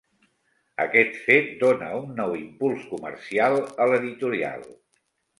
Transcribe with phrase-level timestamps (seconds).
[0.83, 4.65] Aquest fet dóna un nou impuls comercial a l'editorial.